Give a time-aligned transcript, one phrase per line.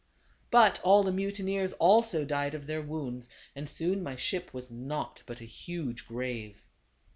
[0.49, 5.21] But all the mutineers also died of their wounds, and soon my ship was naught
[5.27, 6.63] but a huge grave.